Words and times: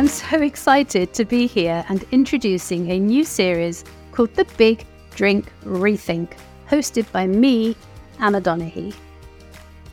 am 0.00 0.08
so 0.08 0.40
excited 0.40 1.12
to 1.12 1.26
be 1.26 1.46
here 1.46 1.84
and 1.90 2.06
introducing 2.10 2.90
a 2.90 2.98
new 2.98 3.22
series 3.22 3.84
called 4.12 4.34
The 4.34 4.46
Big 4.56 4.86
Drink 5.14 5.52
Rethink, 5.62 6.32
hosted 6.70 7.12
by 7.12 7.26
me, 7.26 7.76
Anna 8.18 8.40
Donaghey. 8.40 8.94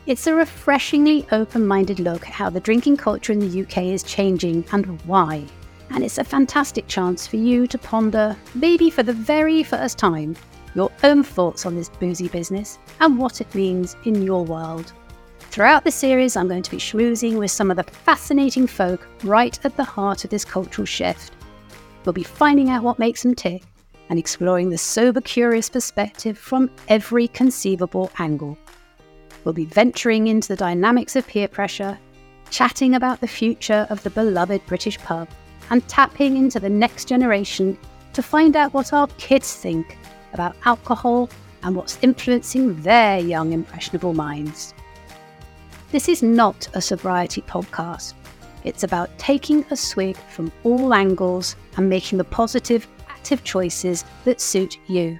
It's 0.06 0.26
a 0.26 0.34
refreshingly 0.34 1.26
open 1.30 1.66
minded 1.66 2.00
look 2.00 2.26
at 2.26 2.32
how 2.32 2.48
the 2.48 2.58
drinking 2.58 2.96
culture 2.96 3.34
in 3.34 3.38
the 3.38 3.60
UK 3.60 3.82
is 3.82 4.02
changing 4.02 4.64
and 4.72 4.98
why. 5.02 5.44
And 5.90 6.02
it's 6.02 6.16
a 6.16 6.24
fantastic 6.24 6.88
chance 6.88 7.26
for 7.26 7.36
you 7.36 7.66
to 7.66 7.76
ponder, 7.76 8.34
maybe 8.54 8.88
for 8.88 9.02
the 9.02 9.12
very 9.12 9.62
first 9.62 9.98
time, 9.98 10.34
your 10.74 10.90
own 11.04 11.22
thoughts 11.22 11.66
on 11.66 11.74
this 11.74 11.90
boozy 11.90 12.28
business 12.28 12.78
and 13.00 13.18
what 13.18 13.42
it 13.42 13.54
means 13.54 13.94
in 14.06 14.22
your 14.22 14.42
world. 14.42 14.94
Throughout 15.50 15.82
the 15.82 15.90
series, 15.90 16.36
I'm 16.36 16.46
going 16.46 16.62
to 16.62 16.70
be 16.70 16.76
schmoozing 16.76 17.38
with 17.38 17.50
some 17.50 17.70
of 17.70 17.78
the 17.78 17.82
fascinating 17.82 18.66
folk 18.66 19.08
right 19.24 19.58
at 19.64 19.76
the 19.76 19.82
heart 19.82 20.22
of 20.24 20.30
this 20.30 20.44
cultural 20.44 20.84
shift. 20.84 21.32
We'll 22.04 22.12
be 22.12 22.22
finding 22.22 22.68
out 22.68 22.82
what 22.82 22.98
makes 22.98 23.22
them 23.22 23.34
tick 23.34 23.62
and 24.10 24.18
exploring 24.18 24.68
the 24.68 24.78
sober, 24.78 25.22
curious 25.22 25.70
perspective 25.70 26.36
from 26.38 26.70
every 26.88 27.28
conceivable 27.28 28.10
angle. 28.18 28.58
We'll 29.44 29.54
be 29.54 29.64
venturing 29.64 30.28
into 30.28 30.48
the 30.48 30.56
dynamics 30.56 31.16
of 31.16 31.26
peer 31.26 31.48
pressure, 31.48 31.98
chatting 32.50 32.94
about 32.94 33.20
the 33.20 33.26
future 33.26 33.86
of 33.88 34.02
the 34.02 34.10
beloved 34.10 34.64
British 34.66 34.98
pub, 34.98 35.28
and 35.70 35.86
tapping 35.88 36.36
into 36.36 36.60
the 36.60 36.70
next 36.70 37.08
generation 37.08 37.78
to 38.12 38.22
find 38.22 38.54
out 38.54 38.74
what 38.74 38.92
our 38.92 39.06
kids 39.16 39.54
think 39.54 39.96
about 40.34 40.56
alcohol 40.66 41.30
and 41.62 41.74
what's 41.74 41.98
influencing 42.02 42.80
their 42.82 43.18
young, 43.18 43.52
impressionable 43.54 44.12
minds. 44.12 44.74
This 45.90 46.10
is 46.10 46.22
not 46.22 46.68
a 46.74 46.82
sobriety 46.82 47.40
podcast. 47.40 48.12
It's 48.62 48.82
about 48.82 49.16
taking 49.18 49.64
a 49.70 49.76
swig 49.76 50.18
from 50.28 50.52
all 50.62 50.92
angles 50.92 51.56
and 51.78 51.88
making 51.88 52.18
the 52.18 52.24
positive, 52.24 52.86
active 53.08 53.42
choices 53.42 54.04
that 54.24 54.38
suit 54.38 54.76
you. 54.86 55.18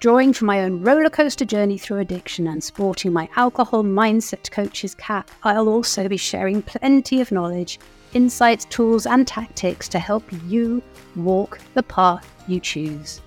Drawing 0.00 0.34
from 0.34 0.48
my 0.48 0.60
own 0.60 0.84
rollercoaster 0.84 1.46
journey 1.46 1.78
through 1.78 2.00
addiction 2.00 2.46
and 2.46 2.62
sporting 2.62 3.10
my 3.10 3.26
alcohol 3.36 3.82
mindset 3.82 4.50
coach's 4.50 4.94
cap, 4.94 5.30
I'll 5.44 5.70
also 5.70 6.08
be 6.08 6.18
sharing 6.18 6.60
plenty 6.60 7.22
of 7.22 7.32
knowledge, 7.32 7.80
insights, 8.12 8.66
tools, 8.66 9.06
and 9.06 9.26
tactics 9.26 9.88
to 9.88 9.98
help 9.98 10.24
you 10.46 10.82
walk 11.16 11.58
the 11.72 11.82
path 11.82 12.30
you 12.46 12.60
choose. 12.60 13.22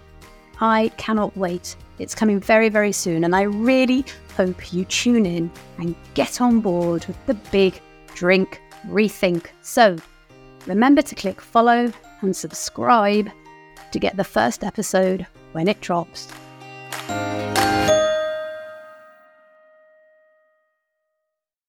I 0.60 0.90
cannot 0.98 1.36
wait. 1.38 1.76
It's 2.00 2.16
coming 2.16 2.40
very, 2.40 2.70
very 2.70 2.92
soon, 2.92 3.24
and 3.24 3.36
I 3.36 3.44
really 3.44 4.06
hope 4.36 4.74
you 4.74 4.86
tune 4.86 5.26
in 5.26 5.52
and 5.78 5.96
get 6.14 6.42
on 6.42 6.60
board 6.60 7.06
with 7.06 7.26
the 7.26 7.34
big 7.52 7.82
drink 8.14 8.62
rethink. 8.88 9.48
So 9.62 9.98
remember 10.66 11.02
to 11.02 11.16
click 11.16 11.42
follow 11.42 11.92
and 12.22 12.36
subscribe 12.36 13.30
to 13.92 14.00
get 14.00 14.18
the 14.18 14.24
first 14.24 14.64
episode 14.64 15.26
when 15.54 15.68
it 15.68 15.82
drops. 15.82 16.28